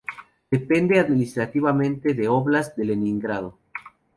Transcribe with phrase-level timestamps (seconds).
[0.49, 3.59] Depende administrativamente del óblast de Leningrado.